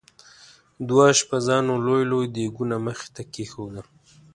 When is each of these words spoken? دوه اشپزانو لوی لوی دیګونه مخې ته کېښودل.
دوه 0.87 1.03
اشپزانو 1.13 1.73
لوی 1.85 2.03
لوی 2.11 2.25
دیګونه 2.35 2.75
مخې 2.85 3.07
ته 3.15 3.21
کېښودل. 3.33 3.87